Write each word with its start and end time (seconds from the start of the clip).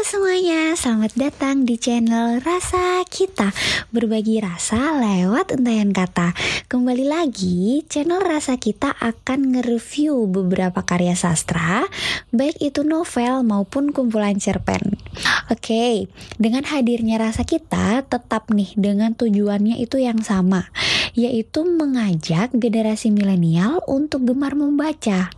Halo 0.00 0.16
semuanya, 0.16 0.72
selamat 0.80 1.12
datang 1.12 1.68
di 1.68 1.76
channel 1.76 2.40
Rasa 2.40 3.04
Kita. 3.04 3.52
Berbagi 3.92 4.40
rasa 4.40 4.96
lewat 4.96 5.60
entayan 5.60 5.92
kata. 5.92 6.32
Kembali 6.72 7.04
lagi, 7.04 7.84
channel 7.84 8.24
Rasa 8.24 8.56
Kita 8.56 8.96
akan 8.96 9.52
nge-review 9.52 10.24
beberapa 10.24 10.80
karya 10.88 11.12
sastra 11.12 11.84
Baik 12.32 12.56
itu 12.64 12.80
novel 12.80 13.44
maupun 13.44 13.92
kumpulan 13.92 14.40
cerpen. 14.40 14.96
Oke, 15.52 16.08
dengan 16.40 16.64
hadirnya 16.64 17.20
Rasa 17.20 17.44
Kita 17.44 18.00
tetap 18.00 18.48
nih 18.48 18.72
dengan 18.80 19.12
tujuannya 19.12 19.84
itu 19.84 20.00
yang 20.00 20.24
sama 20.24 20.72
Yaitu 21.14 21.66
mengajak 21.66 22.54
generasi 22.54 23.10
milenial 23.10 23.82
untuk 23.90 24.26
gemar 24.28 24.54
membaca 24.54 25.32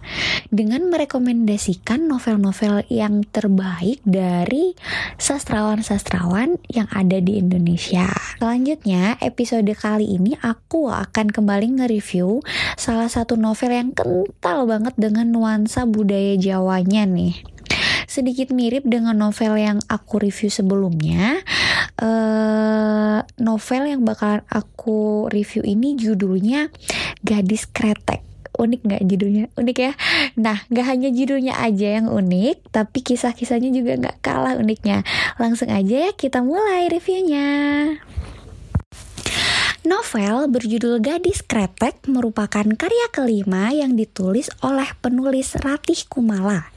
Dengan 0.53 0.93
merekomendasikan 0.93 2.05
novel-novel 2.05 2.85
yang 2.93 3.25
terbaik 3.25 4.05
dari 4.05 4.77
sastrawan-sastrawan 5.17 6.61
yang 6.69 6.89
ada 6.93 7.19
di 7.25 7.41
Indonesia. 7.41 8.13
Selanjutnya, 8.37 9.17
episode 9.25 9.73
kali 9.73 10.13
ini 10.19 10.37
aku 10.45 10.93
akan 10.93 11.33
kembali 11.33 11.81
nge-review 11.81 12.45
salah 12.77 13.09
satu 13.09 13.41
novel 13.41 13.73
yang 13.73 13.91
kental 13.97 14.69
banget 14.69 14.93
dengan 15.01 15.33
nuansa 15.33 15.89
budaya 15.89 16.37
Jawanya 16.37 17.09
nih. 17.09 17.53
Sedikit 18.13 18.53
mirip 18.53 18.85
dengan 18.85 19.17
novel 19.17 19.57
yang 19.57 19.79
aku 19.89 20.21
review 20.21 20.53
sebelumnya. 20.53 21.41
Uh, 21.93 23.21
novel 23.37 23.85
yang 23.85 24.03
bakal 24.03 24.41
aku 24.49 25.29
review 25.29 25.63
ini 25.63 25.95
judulnya 25.95 26.73
Gadis 27.21 27.69
Kretek. 27.69 28.25
Unik 28.53 28.81
nggak 28.85 29.03
judulnya? 29.09 29.45
Unik 29.57 29.77
ya? 29.81 29.93
Nah 30.37 30.61
nggak 30.69 30.87
hanya 30.89 31.09
judulnya 31.09 31.57
aja 31.61 32.01
yang 32.01 32.09
unik 32.09 32.69
tapi 32.73 33.01
kisah-kisahnya 33.01 33.73
juga 33.73 33.97
nggak 33.97 34.19
kalah 34.25 34.57
uniknya. 34.57 35.05
Langsung 35.37 35.69
aja 35.73 36.09
ya 36.09 36.13
kita 36.13 36.41
mulai 36.45 36.89
reviewnya 36.93 37.49
Novel 39.83 40.47
berjudul 40.47 41.03
Gadis 41.03 41.43
Kretek 41.43 42.07
merupakan 42.07 42.63
karya 42.63 43.07
kelima 43.11 43.75
yang 43.75 43.99
ditulis 43.99 44.47
oleh 44.63 44.87
penulis 45.03 45.59
Ratih 45.59 46.07
Kumala. 46.07 46.71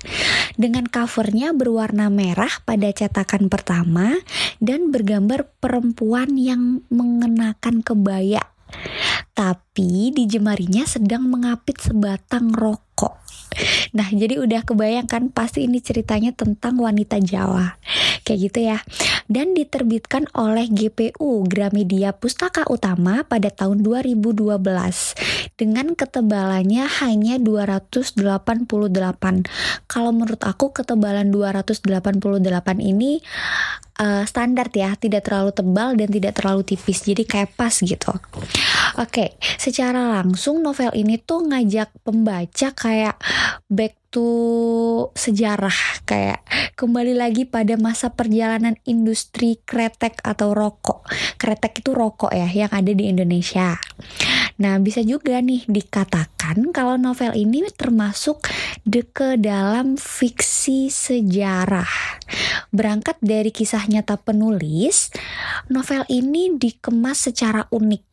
Dengan 0.57 0.89
covernya 0.89 1.53
berwarna 1.53 2.09
merah 2.09 2.49
pada 2.65 2.89
cetakan 2.89 3.45
pertama 3.45 4.17
dan 4.57 4.89
bergambar 4.89 5.45
perempuan 5.61 6.33
yang 6.33 6.81
mengenakan 6.89 7.85
kebaya 7.85 8.41
tapi 9.35 10.15
di 10.15 10.23
jemarinya 10.31 10.87
sedang 10.87 11.27
mengapit 11.27 11.75
sebatang 11.83 12.55
rokok. 12.55 13.19
Nah, 13.91 14.07
jadi 14.07 14.39
udah 14.39 14.63
kebayangkan 14.63 15.31
pasti 15.35 15.67
ini 15.67 15.83
ceritanya 15.83 16.31
tentang 16.31 16.79
wanita 16.79 17.19
Jawa. 17.19 17.75
Kayak 18.23 18.39
gitu 18.51 18.59
ya. 18.63 18.79
Dan 19.25 19.57
diterbitkan 19.57 20.29
oleh 20.37 20.69
GPU 20.69 21.43
Gramedia 21.49 22.13
Pustaka 22.13 22.63
Utama 22.69 23.25
pada 23.25 23.49
tahun 23.49 23.81
2012 23.81 24.55
dengan 25.57 25.97
ketebalannya 25.97 26.85
hanya 27.01 27.35
288. 27.41 28.21
Kalau 29.89 30.11
menurut 30.13 30.41
aku 30.45 30.75
ketebalan 30.75 31.33
288 31.33 31.81
ini 32.79 33.23
uh, 33.99 34.23
standar 34.27 34.67
ya, 34.71 34.93
tidak 34.99 35.27
terlalu 35.27 35.51
tebal 35.55 35.95
dan 35.95 36.09
tidak 36.11 36.33
terlalu 36.37 36.61
tipis. 36.67 37.03
Jadi 37.03 37.23
kayak 37.23 37.55
pas 37.55 37.73
gitu. 37.73 38.11
Oke, 38.11 38.21
okay, 38.95 39.29
secara 39.59 40.21
langsung 40.21 40.61
novel 40.61 40.91
ini 40.95 41.19
tuh 41.19 41.43
ngajak 41.47 41.91
pembaca 42.03 42.67
kayak 42.75 43.17
back 43.67 44.04
to 44.15 45.11
sejarah 45.11 45.75
kayak 46.07 46.39
kembali 46.79 47.19
lagi 47.19 47.43
pada 47.43 47.75
masa 47.75 48.15
perjalanan 48.15 48.79
industri 48.87 49.59
kretek 49.67 50.23
atau 50.23 50.55
rokok. 50.55 51.03
Kretek 51.35 51.83
itu 51.83 51.91
rokok 51.91 52.31
ya 52.31 52.47
yang 52.47 52.71
ada 52.71 52.95
di 52.95 53.11
Indonesia. 53.11 53.75
Nah, 54.55 54.79
bisa 54.79 55.03
juga 55.03 55.43
nih 55.43 55.67
dikatakan 55.67 56.71
kalau 56.71 56.95
novel 56.95 57.35
ini 57.35 57.67
termasuk 57.75 58.47
de 58.87 59.03
ke 59.03 59.35
dalam 59.35 59.99
fiksi 59.99 60.87
sejarah. 60.87 62.23
Berangkat 62.71 63.19
dari 63.19 63.51
kisah 63.51 63.83
nyata 63.91 64.15
penulis, 64.15 65.11
novel 65.67 66.07
ini 66.07 66.55
dikemas 66.55 67.27
secara 67.27 67.67
unik. 67.67 68.03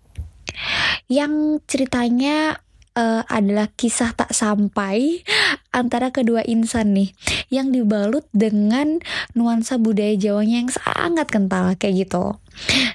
Yang 1.06 1.62
ceritanya 1.70 2.58
uh, 2.96 3.22
adalah 3.28 3.68
kisah 3.74 4.12
tak 4.16 4.32
sampai 4.32 5.24
antara 5.72 6.12
kedua 6.12 6.44
insan 6.44 6.92
nih 6.92 7.10
yang 7.48 7.72
dibalut 7.72 8.28
dengan 8.32 9.00
nuansa 9.32 9.80
budaya 9.80 10.14
Jawanya 10.16 10.64
yang 10.64 10.72
sangat 10.72 11.26
kental 11.32 11.72
kayak 11.80 12.08
gitu. 12.08 12.36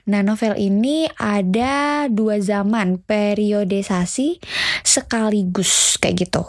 Nah, 0.06 0.22
novel 0.22 0.54
ini 0.56 1.10
ada 1.18 2.06
dua 2.08 2.38
zaman 2.38 3.02
periodisasi 3.02 4.38
sekaligus 4.86 5.98
kayak 5.98 6.30
gitu. 6.30 6.46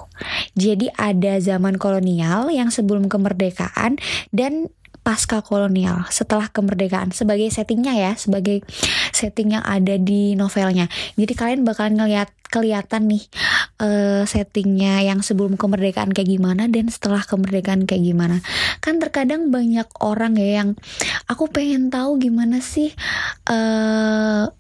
Jadi 0.55 0.93
ada 0.95 1.41
zaman 1.41 1.81
kolonial 1.81 2.53
yang 2.53 2.69
sebelum 2.69 3.09
kemerdekaan 3.09 3.97
dan 4.31 4.69
pasca 5.09 5.41
kolonial 5.41 6.05
setelah 6.13 6.53
kemerdekaan 6.53 7.17
sebagai 7.17 7.49
settingnya 7.49 7.97
ya 7.97 8.13
sebagai 8.13 8.61
setting 9.17 9.57
yang 9.57 9.65
ada 9.65 9.97
di 9.97 10.37
novelnya. 10.37 10.85
Jadi 11.17 11.33
kalian 11.33 11.65
bakal 11.65 11.89
ngeliat 11.97 12.29
kelihatan 12.53 13.09
nih 13.09 13.25
uh, 13.81 14.29
settingnya 14.29 15.01
yang 15.09 15.25
sebelum 15.25 15.57
kemerdekaan 15.57 16.13
kayak 16.13 16.29
gimana 16.29 16.69
dan 16.69 16.93
setelah 16.93 17.25
kemerdekaan 17.25 17.89
kayak 17.89 18.05
gimana. 18.05 18.45
Kan 18.85 19.01
terkadang 19.01 19.49
banyak 19.49 19.89
orang 20.05 20.37
ya 20.37 20.61
yang 20.61 20.77
aku 21.25 21.49
pengen 21.49 21.89
tahu 21.89 22.21
gimana 22.21 22.61
sih 22.61 22.93
uh, 23.49 24.53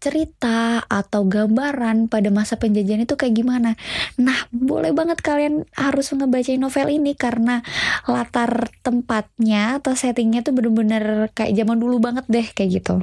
cerita 0.00 0.80
atau 1.00 1.24
gambaran 1.24 2.12
pada 2.12 2.28
masa 2.28 2.60
penjajahan 2.60 3.08
itu 3.08 3.16
kayak 3.16 3.40
gimana. 3.40 3.74
Nah, 4.20 4.36
boleh 4.52 4.92
banget 4.92 5.24
kalian 5.24 5.64
harus 5.74 6.12
ngebacain 6.12 6.60
novel 6.60 6.92
ini 6.92 7.16
karena 7.16 7.64
latar 8.04 8.68
tempatnya 8.84 9.80
atau 9.80 9.96
settingnya 9.96 10.44
tuh 10.44 10.52
bener-bener 10.52 11.32
kayak 11.32 11.56
zaman 11.56 11.80
dulu 11.80 11.96
banget 11.98 12.28
deh 12.28 12.46
kayak 12.52 12.84
gitu. 12.84 12.94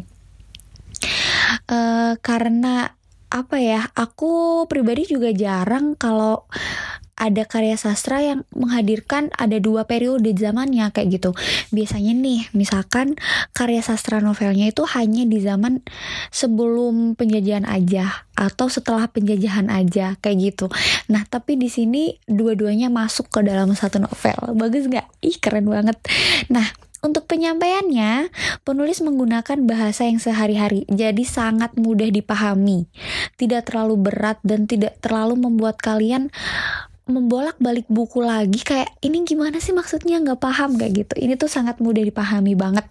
Uh, 1.68 2.16
karena 2.22 2.94
apa 3.28 3.60
ya, 3.60 3.92
aku 3.92 4.64
pribadi 4.72 5.04
juga 5.10 5.36
jarang 5.36 6.00
kalau 6.00 6.48
ada 7.18 7.44
karya 7.50 7.74
sastra 7.76 8.22
yang 8.22 8.46
menghadirkan 8.54 9.34
ada 9.34 9.58
dua 9.58 9.90
periode 9.90 10.30
zamannya 10.38 10.94
kayak 10.94 11.18
gitu. 11.18 11.32
Biasanya 11.74 12.14
nih, 12.14 12.40
misalkan 12.54 13.18
karya 13.58 13.82
sastra 13.82 14.22
novelnya 14.22 14.70
itu 14.70 14.86
hanya 14.94 15.26
di 15.26 15.42
zaman 15.42 15.82
sebelum 16.30 17.18
penjajahan 17.18 17.66
aja 17.66 18.30
atau 18.38 18.70
setelah 18.70 19.10
penjajahan 19.10 19.74
aja 19.74 20.14
kayak 20.22 20.54
gitu. 20.54 20.70
Nah, 21.10 21.26
tapi 21.26 21.58
di 21.58 21.74
sini 21.74 22.22
dua-duanya 22.30 22.94
masuk 22.94 23.34
ke 23.34 23.42
dalam 23.42 23.74
satu 23.74 23.98
novel. 23.98 24.54
Bagus 24.54 24.86
nggak? 24.86 25.10
Ih, 25.26 25.42
keren 25.42 25.66
banget. 25.66 25.98
Nah, 26.54 26.70
untuk 26.98 27.30
penyampaiannya, 27.30 28.34
penulis 28.66 29.06
menggunakan 29.06 29.70
bahasa 29.70 30.10
yang 30.10 30.18
sehari-hari, 30.18 30.82
jadi 30.90 31.22
sangat 31.22 31.78
mudah 31.78 32.10
dipahami, 32.10 32.90
tidak 33.38 33.70
terlalu 33.70 34.10
berat 34.10 34.42
dan 34.42 34.66
tidak 34.66 34.98
terlalu 34.98 35.38
membuat 35.38 35.78
kalian 35.78 36.34
membolak-balik 37.08 37.88
buku 37.88 38.24
lagi 38.24 38.62
kayak 38.64 38.92
ini 39.04 39.24
gimana 39.24 39.58
sih 39.58 39.74
maksudnya 39.76 40.20
nggak 40.22 40.40
paham 40.40 40.76
kayak 40.76 41.08
gitu 41.08 41.14
ini 41.24 41.34
tuh 41.40 41.50
sangat 41.50 41.80
mudah 41.80 42.04
dipahami 42.04 42.54
banget 42.54 42.86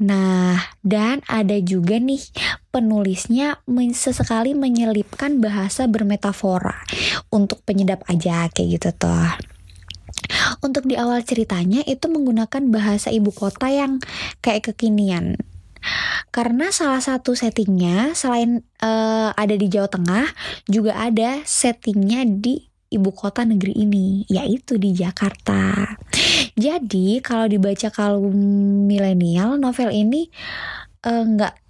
Nah, 0.00 0.56
dan 0.80 1.20
ada 1.28 1.60
juga 1.60 2.00
nih 2.00 2.24
penulisnya 2.72 3.60
sesekali 3.92 4.56
menyelipkan 4.56 5.44
bahasa 5.44 5.84
bermetafora 5.84 6.80
untuk 7.28 7.60
penyedap 7.68 8.00
aja 8.08 8.48
kayak 8.48 8.80
gitu 8.80 8.88
tuh. 8.96 9.28
Untuk 10.64 10.88
di 10.88 10.96
awal 10.96 11.20
ceritanya 11.20 11.84
itu 11.84 12.08
menggunakan 12.08 12.72
bahasa 12.72 13.12
ibu 13.12 13.28
kota 13.28 13.68
yang 13.68 14.00
kayak 14.40 14.72
kekinian. 14.72 15.36
Karena 16.32 16.72
salah 16.72 17.04
satu 17.04 17.36
settingnya 17.36 18.16
selain 18.16 18.64
uh, 18.80 19.36
ada 19.36 19.52
di 19.52 19.68
Jawa 19.68 19.92
Tengah, 19.92 20.24
juga 20.64 20.96
ada 20.96 21.44
settingnya 21.44 22.24
di 22.24 22.69
ibu 22.90 23.10
kota 23.14 23.46
negeri 23.46 23.86
ini, 23.86 24.26
yaitu 24.26 24.76
di 24.76 24.90
Jakarta. 24.90 25.94
Jadi 26.58 27.22
kalau 27.22 27.46
dibaca 27.46 27.88
kaum 27.94 28.34
milenial, 28.84 29.56
novel 29.56 29.94
ini 29.94 30.26
eh, 31.06 31.24
nggak 31.24 31.54
uh, 31.54 31.60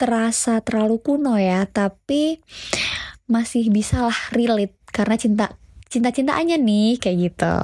terasa 0.00 0.58
terlalu 0.64 0.98
kuno 0.98 1.36
ya, 1.38 1.68
tapi 1.68 2.40
masih 3.30 3.70
bisa 3.70 4.02
lah 4.08 4.20
relate 4.34 4.74
karena 4.90 5.14
cinta 5.14 5.46
cinta 5.86 6.10
cintaannya 6.10 6.58
nih 6.58 6.90
kayak 6.98 7.16
gitu. 7.30 7.56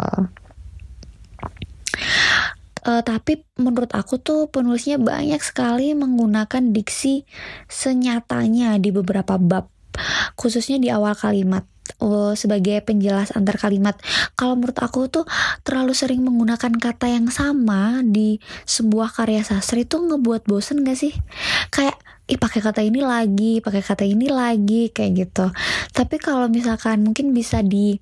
Uh, 2.89 3.03
tapi 3.05 3.45
menurut 3.59 3.91
aku 3.93 4.17
tuh 4.23 4.49
penulisnya 4.49 4.97
banyak 4.97 5.43
sekali 5.43 5.93
menggunakan 5.93 6.73
diksi 6.73 7.27
senyatanya 7.69 8.81
di 8.81 8.95
beberapa 8.95 9.37
bab, 9.37 9.69
khususnya 10.39 10.79
di 10.81 10.89
awal 10.89 11.13
kalimat 11.19 11.69
oh, 11.99 12.37
sebagai 12.37 12.81
penjelas 12.85 13.33
antar 13.33 13.57
kalimat. 13.57 13.97
Kalau 14.37 14.55
menurut 14.55 14.79
aku 14.79 15.09
tuh 15.09 15.25
terlalu 15.65 15.97
sering 15.97 16.21
menggunakan 16.21 16.77
kata 16.77 17.09
yang 17.09 17.33
sama 17.33 18.05
di 18.05 18.39
sebuah 18.69 19.15
karya 19.17 19.43
sastra 19.45 19.81
itu 19.81 19.97
ngebuat 19.97 20.45
bosen 20.45 20.85
gak 20.85 20.99
sih? 20.99 21.15
Kayak 21.73 21.97
ih 22.29 22.37
pakai 22.37 22.61
kata 22.61 22.85
ini 22.85 23.01
lagi, 23.01 23.65
pakai 23.65 23.81
kata 23.81 24.05
ini 24.05 24.29
lagi 24.29 24.93
kayak 24.93 25.13
gitu. 25.17 25.47
Tapi 25.97 26.17
kalau 26.21 26.53
misalkan 26.53 27.01
mungkin 27.01 27.33
bisa 27.33 27.65
di 27.65 27.97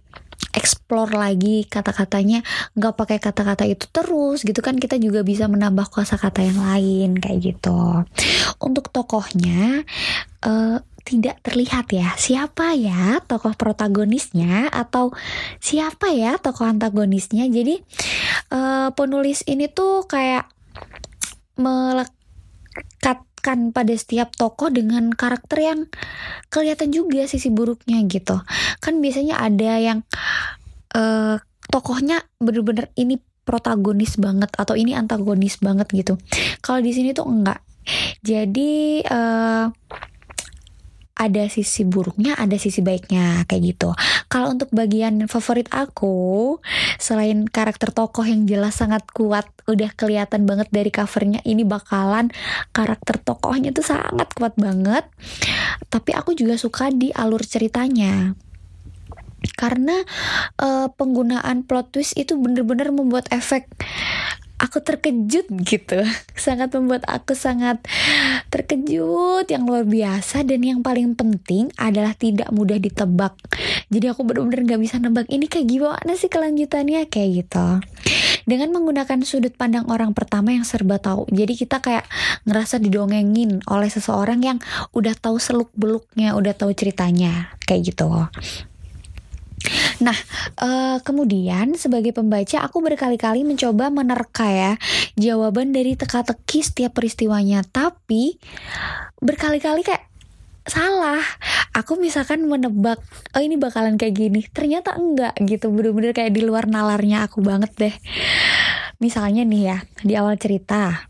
explore 0.56 1.12
lagi 1.12 1.68
kata-katanya 1.68 2.40
nggak 2.72 2.94
pakai 2.96 3.18
kata-kata 3.20 3.68
itu 3.68 3.84
terus 3.92 4.40
gitu 4.40 4.64
kan 4.64 4.80
kita 4.80 4.96
juga 4.96 5.20
bisa 5.20 5.48
menambah 5.52 5.92
kata-kata 5.92 6.40
yang 6.44 6.60
lain 6.60 7.10
kayak 7.20 7.40
gitu 7.54 8.04
untuk 8.60 8.88
tokohnya 8.88 9.84
uh, 10.44 10.80
tidak 11.06 11.38
terlihat 11.46 11.86
ya 11.94 12.10
siapa 12.18 12.74
ya 12.74 13.22
tokoh 13.22 13.54
protagonisnya 13.54 14.66
atau 14.74 15.14
siapa 15.62 16.10
ya 16.10 16.42
tokoh 16.42 16.66
antagonisnya 16.66 17.46
jadi 17.46 17.78
uh, 18.50 18.90
penulis 18.98 19.46
ini 19.46 19.70
tuh 19.70 20.10
kayak 20.10 20.50
melekatkan 21.54 23.70
pada 23.70 23.94
setiap 23.94 24.34
tokoh 24.34 24.74
dengan 24.74 25.14
karakter 25.14 25.62
yang 25.62 25.80
kelihatan 26.50 26.90
juga 26.90 27.30
sisi 27.30 27.54
buruknya 27.54 28.02
gitu 28.10 28.42
kan 28.82 28.98
biasanya 28.98 29.38
ada 29.38 29.72
yang 29.78 30.02
uh, 30.98 31.38
tokohnya 31.70 32.26
bener-bener 32.42 32.90
ini 32.98 33.22
protagonis 33.46 34.18
banget 34.18 34.50
atau 34.58 34.74
ini 34.74 34.98
antagonis 34.98 35.62
banget 35.62 35.86
gitu. 35.94 36.18
Kalau 36.58 36.82
di 36.82 36.90
sini 36.90 37.14
tuh 37.14 37.30
enggak. 37.30 37.62
Jadi 38.26 39.06
uh, 39.06 39.70
ada 41.16 41.48
sisi 41.48 41.82
buruknya, 41.88 42.36
ada 42.36 42.60
sisi 42.60 42.84
baiknya 42.84 43.48
kayak 43.48 43.62
gitu. 43.74 43.90
Kalau 44.28 44.52
untuk 44.52 44.68
bagian 44.70 45.24
favorit 45.32 45.66
aku, 45.72 46.60
selain 47.00 47.48
karakter 47.48 47.88
tokoh 47.90 48.28
yang 48.28 48.44
jelas 48.44 48.76
sangat 48.76 49.08
kuat, 49.16 49.48
udah 49.64 49.90
kelihatan 49.96 50.44
banget 50.44 50.68
dari 50.68 50.92
covernya, 50.92 51.40
ini 51.48 51.64
bakalan 51.64 52.28
karakter 52.76 53.16
tokohnya 53.16 53.72
tuh 53.72 53.82
sangat 53.82 54.28
kuat 54.36 54.52
banget. 54.60 55.08
Tapi 55.88 56.12
aku 56.12 56.36
juga 56.36 56.60
suka 56.60 56.92
di 56.92 57.08
alur 57.16 57.40
ceritanya 57.40 58.36
karena 59.54 60.02
uh, 60.58 60.90
penggunaan 60.90 61.62
plot 61.62 61.94
twist 61.94 62.18
itu 62.18 62.34
bener-bener 62.34 62.90
membuat 62.90 63.30
efek 63.30 63.68
aku 64.56 64.80
terkejut 64.80 65.46
gitu. 65.64 66.00
Sangat 66.36 66.72
membuat 66.72 67.04
aku 67.08 67.36
sangat 67.36 67.80
terkejut. 68.48 69.48
Yang 69.48 69.62
luar 69.64 69.84
biasa 69.84 70.44
dan 70.44 70.60
yang 70.64 70.80
paling 70.80 71.16
penting 71.16 71.72
adalah 71.76 72.16
tidak 72.16 72.48
mudah 72.52 72.80
ditebak. 72.80 73.36
Jadi 73.92 74.06
aku 74.10 74.26
bener-bener 74.26 74.76
gak 74.76 74.80
bisa 74.82 74.96
nebak 74.98 75.28
ini 75.30 75.46
kayak 75.46 75.66
gimana 75.68 76.12
sih 76.18 76.30
kelanjutannya? 76.32 77.06
Kayak 77.08 77.30
gitu. 77.44 77.68
Dengan 78.46 78.70
menggunakan 78.78 79.26
sudut 79.26 79.54
pandang 79.58 79.90
orang 79.90 80.14
pertama 80.14 80.54
yang 80.54 80.62
serba 80.62 81.02
tahu. 81.02 81.26
Jadi 81.34 81.58
kita 81.58 81.82
kayak 81.82 82.06
ngerasa 82.46 82.78
didongengin 82.78 83.64
oleh 83.66 83.90
seseorang 83.90 84.38
yang 84.42 84.58
udah 84.94 85.14
tahu 85.18 85.42
seluk 85.42 85.74
beluknya 85.74 86.38
udah 86.38 86.54
tahu 86.54 86.70
ceritanya. 86.72 87.54
Kayak 87.66 87.94
gitu 87.94 88.06
Nah, 90.00 90.16
uh, 90.60 90.98
kemudian 91.00 91.74
sebagai 91.74 92.12
pembaca 92.12 92.60
aku 92.62 92.84
berkali-kali 92.84 93.42
mencoba 93.42 93.88
menerka 93.88 94.46
ya 94.48 94.72
jawaban 95.16 95.72
dari 95.72 95.96
teka-teki 95.96 96.60
setiap 96.60 96.92
peristiwanya, 96.96 97.64
tapi 97.64 98.36
berkali-kali 99.20 99.80
kayak 99.86 100.04
salah. 100.66 101.22
Aku 101.76 102.00
misalkan 102.00 102.48
menebak, 102.48 102.98
oh 103.36 103.42
ini 103.42 103.60
bakalan 103.60 104.00
kayak 104.00 104.16
gini, 104.16 104.40
ternyata 104.48 104.96
enggak 104.96 105.36
gitu, 105.44 105.68
bener-bener 105.68 106.16
kayak 106.16 106.32
di 106.32 106.42
luar 106.42 106.66
nalarnya 106.66 107.28
aku 107.28 107.44
banget 107.44 107.72
deh. 107.76 107.94
Misalnya 108.96 109.44
nih 109.44 109.62
ya, 109.62 109.78
di 110.00 110.16
awal 110.16 110.40
cerita 110.40 111.08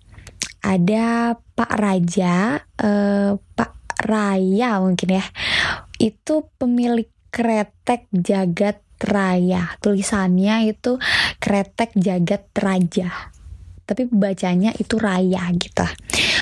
ada 0.59 1.39
Pak 1.39 1.73
Raja, 1.79 2.59
uh, 2.83 3.39
Pak 3.39 3.73
Raya 4.11 4.83
mungkin 4.83 5.23
ya, 5.23 5.25
itu 6.03 6.51
pemilik 6.59 7.09
kretek 7.37 8.09
jagat 8.17 8.81
raya. 9.05 9.77
Tulisannya 9.85 10.73
itu 10.73 10.97
kretek 11.37 11.93
jagat 11.93 12.49
raja. 12.57 13.13
Tapi 13.85 14.09
bacanya 14.09 14.73
itu 14.81 14.97
raya 14.97 15.45
gitu. 15.53 15.85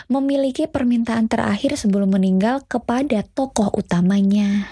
Memiliki 0.06 0.70
permintaan 0.70 1.26
terakhir 1.26 1.74
sebelum 1.74 2.14
meninggal 2.14 2.62
kepada 2.70 3.26
tokoh 3.26 3.74
utamanya. 3.74 4.70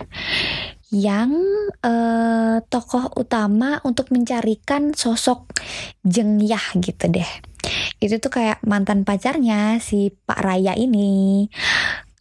Yang 0.94 1.42
uh, 1.82 2.62
tokoh 2.70 3.10
utama 3.18 3.82
untuk 3.82 4.14
mencarikan 4.14 4.94
sosok 4.94 5.50
jengyah 6.06 6.78
gitu 6.78 7.10
deh. 7.10 7.28
Itu 7.98 8.22
tuh 8.22 8.30
kayak 8.30 8.62
mantan 8.62 9.02
pacarnya 9.02 9.82
si 9.82 10.14
Pak 10.14 10.38
Raya 10.38 10.78
ini. 10.78 11.50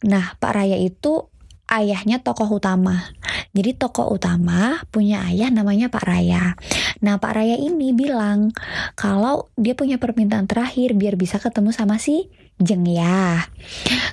Nah 0.08 0.34
Pak 0.36 0.52
Raya 0.52 0.76
itu 0.76 1.31
ayahnya 1.70 2.20
tokoh 2.20 2.58
utama. 2.58 3.12
Jadi 3.52 3.76
tokoh 3.76 4.16
utama 4.16 4.80
punya 4.88 5.28
ayah 5.28 5.52
namanya 5.52 5.92
Pak 5.92 6.04
Raya. 6.04 6.56
Nah 7.04 7.20
Pak 7.20 7.32
Raya 7.36 7.56
ini 7.60 7.92
bilang 7.92 8.50
kalau 8.96 9.52
dia 9.60 9.76
punya 9.76 10.00
permintaan 10.00 10.48
terakhir 10.48 10.96
biar 10.96 11.20
bisa 11.20 11.36
ketemu 11.36 11.70
sama 11.74 12.00
si 12.00 12.32
Jeng 12.56 12.88
ya. 12.88 13.44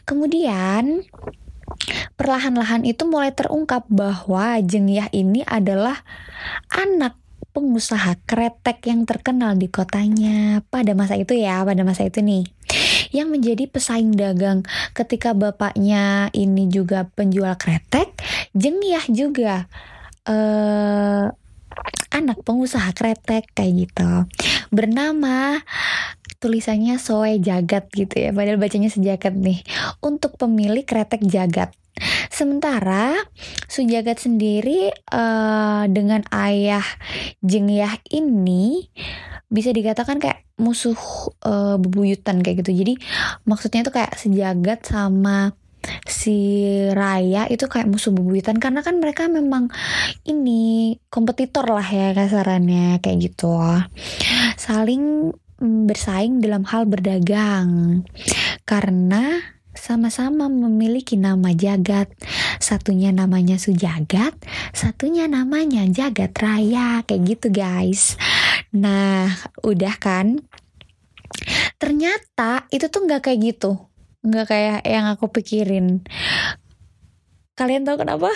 Kemudian 0.03 1.07
perlahan-lahan 2.19 2.83
itu 2.83 3.05
mulai 3.07 3.31
terungkap 3.31 3.87
bahwa 3.87 4.59
Jeng 4.59 4.91
Yah 4.91 5.07
ini 5.15 5.45
adalah 5.45 6.03
anak 6.73 7.15
pengusaha 7.49 8.15
kretek 8.29 8.85
yang 8.87 9.03
terkenal 9.03 9.57
di 9.57 9.67
kotanya 9.67 10.63
pada 10.69 10.93
masa 10.93 11.17
itu 11.17 11.33
ya, 11.35 11.65
pada 11.65 11.81
masa 11.81 12.05
itu 12.05 12.21
nih 12.21 12.45
yang 13.09 13.33
menjadi 13.33 13.65
pesaing 13.69 14.13
dagang 14.13 14.65
ketika 14.93 15.33
bapaknya 15.33 16.29
ini 16.33 16.69
juga 16.69 17.09
penjual 17.13 17.53
kretek, 17.57 18.13
Jengyah 18.53 19.05
juga 19.09 19.65
uh, 20.29 21.29
anak 22.09 22.41
pengusaha 22.43 22.89
kretek 22.93 23.49
kayak 23.53 23.73
gitu. 23.87 24.11
Bernama 24.73 25.61
tulisannya 26.39 26.97
Soe 26.97 27.37
Jagat 27.37 27.91
gitu 27.93 28.15
ya, 28.15 28.29
padahal 28.31 28.61
bacanya 28.61 28.89
sejagat 28.89 29.35
nih. 29.35 29.61
Untuk 29.99 30.39
pemilik 30.39 30.85
kretek 30.85 31.21
Jagat. 31.25 31.73
Sementara 32.31 33.11
Sujagat 33.67 34.23
sendiri 34.23 34.87
uh, 35.11 35.83
dengan 35.91 36.23
ayah 36.31 36.85
Jengyah 37.43 37.99
ini 38.07 38.87
bisa 39.49 39.73
dikatakan 39.73 40.21
kayak 40.21 40.45
musuh 40.61 40.95
uh, 41.43 41.75
bebuyutan 41.81 42.45
kayak 42.45 42.61
gitu. 42.65 42.71
Jadi 42.85 42.93
maksudnya 43.49 43.81
itu 43.81 43.91
kayak 43.91 44.13
sejagat 44.15 44.85
sama 44.85 45.57
si 46.05 46.37
Raya 46.91 47.47
itu 47.47 47.65
kayak 47.65 47.87
musuh 47.87 48.11
bebuyutan 48.11 48.59
karena 48.59 48.83
kan 48.83 48.99
mereka 48.99 49.31
memang 49.31 49.71
ini 50.27 50.95
kompetitor 51.07 51.65
lah 51.65 51.85
ya 51.87 52.13
kasarannya 52.13 53.01
kayak 53.01 53.31
gitu. 53.31 53.57
Saling 54.59 55.33
mm, 55.59 55.81
bersaing 55.89 56.43
dalam 56.43 56.67
hal 56.67 56.85
berdagang. 56.85 58.03
Karena 58.67 59.41
sama-sama 59.79 60.51
memiliki 60.51 61.15
nama 61.15 61.55
jagat. 61.55 62.11
Satunya 62.59 63.15
namanya 63.15 63.55
Sujagat, 63.55 64.35
satunya 64.75 65.31
namanya 65.31 65.87
Jagat 65.87 66.35
Raya, 66.35 67.01
kayak 67.07 67.23
gitu 67.23 67.47
guys. 67.49 68.19
Nah, 68.75 69.33
udah 69.65 69.95
kan? 69.97 70.41
Ternyata 71.79 72.69
itu 72.69 72.85
tuh 72.91 73.05
nggak 73.07 73.29
kayak 73.29 73.39
gitu, 73.41 73.89
nggak 74.21 74.45
kayak 74.51 74.79
yang 74.85 75.09
aku 75.09 75.31
pikirin. 75.31 76.05
Kalian 77.57 77.83
tahu 77.87 78.03
kenapa? 78.03 78.29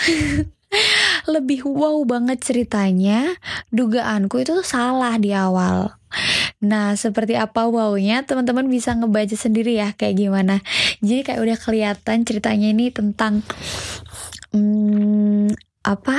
Lebih 1.33 1.69
wow 1.69 2.01
banget 2.03 2.41
ceritanya. 2.41 3.37
Dugaanku 3.69 4.41
itu 4.41 4.57
tuh 4.57 4.65
salah 4.65 5.15
di 5.21 5.31
awal. 5.31 5.95
Nah, 6.63 6.95
seperti 6.95 7.35
apa 7.35 7.67
wownya 7.67 8.23
teman-teman 8.23 8.71
bisa 8.71 8.95
ngebaca 8.95 9.35
sendiri 9.35 9.75
ya 9.75 9.91
kayak 9.93 10.15
gimana. 10.15 10.63
Jadi 11.03 11.21
kayak 11.27 11.41
udah 11.43 11.57
kelihatan 11.59 12.17
ceritanya 12.23 12.67
ini 12.71 12.87
tentang 12.89 13.43
hmm, 14.55 15.51
apa? 15.83 16.17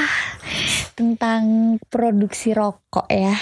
Tentang 0.94 1.76
produksi 1.88 2.52
rokok 2.52 3.08
ya. 3.08 3.34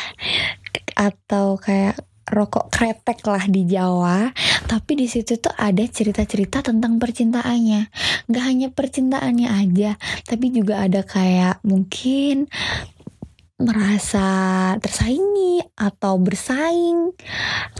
Atau 0.96 1.58
kayak 1.58 2.00
rokok 2.32 2.70
kretek 2.70 3.20
lah 3.26 3.44
di 3.50 3.66
Jawa 3.66 4.30
tapi 4.70 4.96
di 4.96 5.10
situ 5.10 5.36
tuh 5.36 5.52
ada 5.52 5.84
cerita-cerita 5.84 6.64
tentang 6.64 6.96
percintaannya. 6.96 7.92
Gak 8.30 8.44
hanya 8.46 8.68
percintaannya 8.72 9.48
aja 9.52 9.98
tapi 10.24 10.54
juga 10.54 10.80
ada 10.80 11.04
kayak 11.04 11.60
mungkin 11.66 12.48
merasa 13.62 14.26
tersaingi 14.82 15.62
atau 15.78 16.18
bersaing 16.18 17.14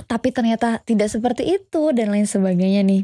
tapi 0.07 0.31
ternyata 0.31 0.79
tidak 0.87 1.11
seperti 1.11 1.59
itu 1.59 1.91
dan 1.91 2.15
lain 2.15 2.29
sebagainya 2.29 2.87
nih 2.87 3.03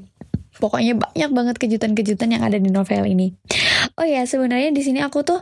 pokoknya 0.59 0.99
banyak 0.99 1.31
banget 1.31 1.57
kejutan-kejutan 1.63 2.35
yang 2.35 2.43
ada 2.45 2.59
di 2.59 2.71
novel 2.71 3.07
ini. 3.07 3.35
Oh 3.99 4.07
ya, 4.07 4.27
sebenarnya 4.27 4.71
di 4.71 4.83
sini 4.83 5.03
aku 5.03 5.27
tuh 5.27 5.41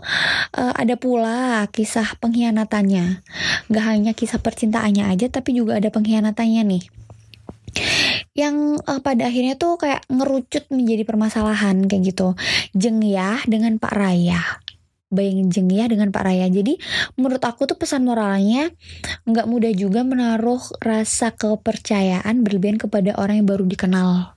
uh, 0.56 0.72
ada 0.76 0.96
pula 0.96 1.66
kisah 1.72 2.16
pengkhianatannya. 2.20 3.24
Gak 3.68 3.84
hanya 3.84 4.12
kisah 4.12 4.40
percintaannya 4.40 5.08
aja, 5.08 5.28
tapi 5.28 5.56
juga 5.56 5.76
ada 5.80 5.88
pengkhianatannya 5.92 6.62
nih 6.64 6.84
yang 8.36 8.76
uh, 8.84 9.00
pada 9.00 9.32
akhirnya 9.32 9.56
tuh 9.56 9.80
kayak 9.80 10.04
ngerucut 10.12 10.68
menjadi 10.68 11.08
permasalahan 11.08 11.88
kayak 11.88 12.12
gitu. 12.12 12.36
Jeng 12.76 13.00
ya 13.00 13.40
dengan 13.48 13.80
Pak 13.80 13.92
Raya. 13.96 14.40
Bayangin 15.08 15.48
Jeng 15.48 15.72
ya 15.72 15.88
dengan 15.88 16.12
Pak 16.12 16.22
Raya. 16.26 16.46
Jadi 16.52 16.76
menurut 17.16 17.40
aku 17.40 17.64
tuh 17.64 17.80
pesan 17.80 18.04
moralnya 18.04 18.68
nggak 19.24 19.48
mudah 19.48 19.72
juga 19.72 20.04
menaruh 20.04 20.60
rasa 20.84 21.32
kepercayaan 21.32 22.44
berlebihan 22.44 22.76
kepada 22.76 23.16
orang 23.16 23.40
yang 23.40 23.48
baru 23.48 23.64
dikenal. 23.64 24.36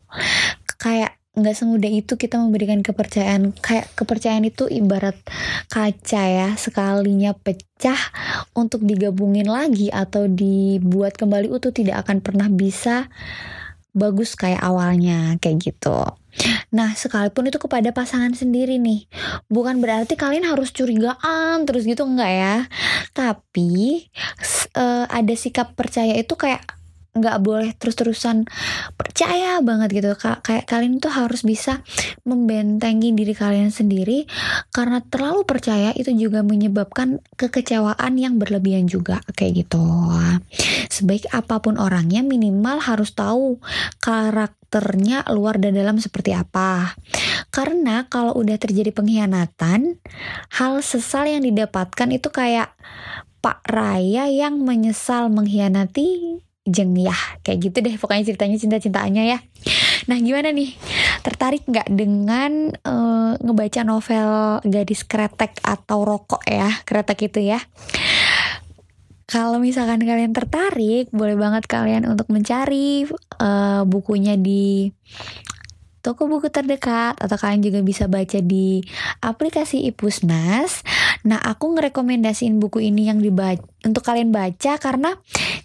Kayak 0.80 1.20
nggak 1.40 1.56
semudah 1.56 1.92
itu 1.94 2.18
kita 2.18 2.42
memberikan 2.42 2.82
kepercayaan 2.82 3.56
kayak 3.62 3.88
kepercayaan 3.96 4.50
itu 4.50 4.66
ibarat 4.68 5.16
kaca 5.72 6.24
ya 6.26 6.50
sekalinya 6.60 7.32
pecah 7.32 8.00
untuk 8.58 8.84
digabungin 8.84 9.48
lagi 9.48 9.88
atau 9.94 10.26
dibuat 10.28 11.16
kembali 11.16 11.48
utuh 11.48 11.72
tidak 11.72 12.04
akan 12.04 12.20
pernah 12.20 12.50
bisa 12.52 13.08
bagus 13.94 14.38
kayak 14.38 14.62
awalnya 14.62 15.38
kayak 15.42 15.74
gitu. 15.74 15.98
Nah, 16.70 16.94
sekalipun 16.94 17.50
itu 17.50 17.58
kepada 17.58 17.90
pasangan 17.90 18.32
sendiri 18.38 18.78
nih. 18.78 19.10
Bukan 19.50 19.82
berarti 19.82 20.14
kalian 20.14 20.46
harus 20.46 20.70
curigaan 20.70 21.66
terus 21.66 21.90
gitu 21.90 22.06
enggak 22.06 22.32
ya. 22.32 22.56
Tapi 23.18 24.06
uh, 24.78 25.10
ada 25.10 25.34
sikap 25.34 25.74
percaya 25.74 26.14
itu 26.14 26.38
kayak 26.38 26.79
nggak 27.10 27.38
boleh 27.42 27.74
terus-terusan 27.74 28.46
percaya 28.94 29.58
banget 29.66 29.90
gitu. 30.02 30.12
Kayak 30.20 30.66
kalian 30.70 31.02
tuh 31.02 31.12
harus 31.12 31.42
bisa 31.42 31.82
membentengi 32.24 33.12
diri 33.18 33.34
kalian 33.34 33.74
sendiri. 33.74 34.30
Karena 34.70 35.02
terlalu 35.02 35.44
percaya 35.44 35.92
itu 35.98 36.14
juga 36.14 36.46
menyebabkan 36.46 37.20
kekecewaan 37.36 38.14
yang 38.16 38.38
berlebihan 38.38 38.86
juga 38.86 39.26
kayak 39.34 39.66
gitu. 39.66 39.86
Sebaik 40.90 41.30
apa 41.34 41.60
pun 41.62 41.82
orangnya 41.82 42.22
minimal 42.22 42.82
harus 42.82 43.14
tahu 43.18 43.58
karakternya 44.02 45.26
luar 45.34 45.58
dan 45.58 45.74
dalam 45.74 45.98
seperti 45.98 46.38
apa. 46.38 46.94
Karena 47.50 48.06
kalau 48.06 48.38
udah 48.38 48.62
terjadi 48.62 48.94
pengkhianatan 48.94 49.98
hal 50.54 50.74
sesal 50.86 51.26
yang 51.26 51.42
didapatkan 51.42 52.10
itu 52.14 52.30
kayak 52.30 52.78
Pak 53.40 53.64
Raya 53.72 54.28
yang 54.28 54.60
menyesal 54.62 55.32
mengkhianati 55.32 56.44
jeng 56.70 56.94
ya. 56.96 57.16
Kayak 57.42 57.58
gitu 57.70 57.78
deh 57.84 57.96
pokoknya 57.98 58.24
ceritanya 58.30 58.58
cinta-cintaannya 58.58 59.24
ya. 59.36 59.38
Nah 60.08 60.18
gimana 60.22 60.54
nih? 60.54 60.74
Tertarik 61.26 61.68
nggak 61.68 61.90
dengan 61.92 62.74
uh, 62.88 63.36
ngebaca 63.42 63.82
novel 63.84 64.30
gadis 64.64 65.04
kretek 65.04 65.58
atau 65.66 66.06
rokok 66.06 66.46
ya? 66.48 66.70
Kretek 66.88 67.30
itu 67.30 67.44
ya. 67.44 67.60
Kalau 69.30 69.62
misalkan 69.62 70.02
kalian 70.02 70.34
tertarik 70.34 71.14
boleh 71.14 71.38
banget 71.38 71.70
kalian 71.70 72.10
untuk 72.10 72.34
mencari 72.34 73.06
uh, 73.38 73.86
bukunya 73.86 74.34
di 74.34 74.90
toko 76.00 76.26
buku 76.26 76.50
terdekat 76.50 77.20
atau 77.20 77.38
kalian 77.38 77.62
juga 77.62 77.80
bisa 77.84 78.08
baca 78.10 78.40
di 78.40 78.82
aplikasi 79.22 79.86
Ipusnas. 79.86 80.82
Nah, 81.28 81.38
aku 81.44 81.76
ngerekomendasiin 81.76 82.58
buku 82.58 82.90
ini 82.90 83.12
yang 83.12 83.20
dibaca 83.20 83.62
untuk 83.86 84.02
kalian 84.02 84.32
baca 84.32 84.80
karena 84.80 85.14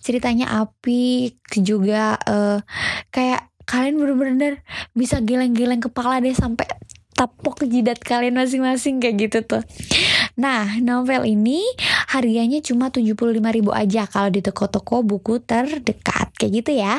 ceritanya 0.05 0.61
apik 0.61 1.41
juga 1.65 2.21
uh, 2.29 2.61
kayak 3.09 3.49
kalian 3.65 3.97
bener-bener 3.97 4.61
bisa 4.93 5.25
geleng-geleng 5.25 5.81
kepala 5.81 6.21
deh 6.21 6.37
sampai 6.37 6.69
tapok 7.15 7.63
jidat 7.65 8.03
kalian 8.03 8.37
masing-masing 8.37 8.99
kayak 8.99 9.31
gitu 9.31 9.39
tuh. 9.47 9.63
Nah, 10.35 10.83
novel 10.83 11.23
ini 11.31 11.63
harganya 12.11 12.59
cuma 12.59 12.91
75.000 12.91 13.39
aja 13.71 14.03
kalau 14.11 14.31
di 14.35 14.43
toko-toko 14.43 15.07
buku 15.07 15.39
terdekat. 15.39 16.35
Kayak 16.35 16.53
gitu 16.59 16.71
ya. 16.75 16.99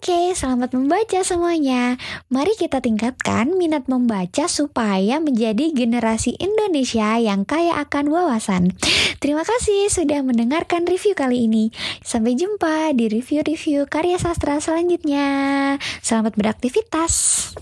Oke, 0.00 0.32
selamat 0.32 0.80
membaca 0.80 1.20
semuanya. 1.20 2.00
Mari 2.32 2.56
kita 2.56 2.80
tingkatkan 2.80 3.52
minat 3.52 3.84
membaca 3.84 4.48
supaya 4.48 5.20
menjadi 5.20 5.76
generasi 5.76 6.40
Indonesia 6.40 7.20
yang 7.20 7.44
kaya 7.44 7.76
akan 7.84 8.08
wawasan. 8.08 8.72
Terima 9.20 9.44
kasih 9.44 9.92
sudah 9.92 10.24
mendengarkan 10.24 10.88
review 10.88 11.12
kali 11.12 11.44
ini. 11.44 11.68
Sampai 12.00 12.32
jumpa 12.32 12.96
di 12.96 13.12
review-review 13.12 13.92
karya 13.92 14.16
sastra 14.16 14.56
selanjutnya. 14.56 15.76
Selamat 16.00 16.32
beraktivitas. 16.32 17.52